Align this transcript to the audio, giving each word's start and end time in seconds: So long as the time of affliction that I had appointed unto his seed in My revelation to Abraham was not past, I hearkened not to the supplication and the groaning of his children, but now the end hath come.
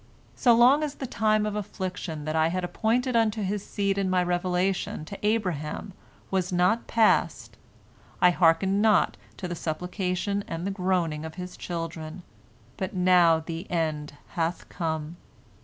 So 0.35 0.55
long 0.55 0.81
as 0.81 0.95
the 0.95 1.05
time 1.05 1.45
of 1.45 1.55
affliction 1.55 2.25
that 2.25 2.35
I 2.35 2.47
had 2.47 2.63
appointed 2.63 3.15
unto 3.15 3.43
his 3.43 3.63
seed 3.63 3.99
in 3.99 4.09
My 4.09 4.23
revelation 4.23 5.05
to 5.05 5.23
Abraham 5.23 5.93
was 6.31 6.51
not 6.51 6.87
past, 6.87 7.55
I 8.19 8.31
hearkened 8.31 8.81
not 8.81 9.15
to 9.37 9.47
the 9.47 9.53
supplication 9.53 10.43
and 10.47 10.65
the 10.65 10.71
groaning 10.71 11.23
of 11.23 11.35
his 11.35 11.55
children, 11.55 12.23
but 12.77 12.95
now 12.95 13.41
the 13.45 13.69
end 13.69 14.13
hath 14.29 14.67
come. 14.69 15.17